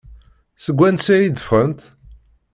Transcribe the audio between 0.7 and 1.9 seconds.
wansi ay d-ffɣent?